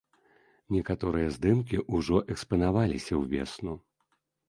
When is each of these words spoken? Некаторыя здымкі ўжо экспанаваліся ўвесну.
Некаторыя 0.75 1.27
здымкі 1.35 1.81
ўжо 1.99 2.25
экспанаваліся 2.37 3.23
ўвесну. 3.25 3.81